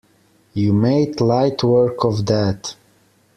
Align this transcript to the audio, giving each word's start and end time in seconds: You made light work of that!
You 0.55 0.73
made 0.73 1.21
light 1.21 1.63
work 1.63 2.03
of 2.05 2.25
that! 2.25 2.73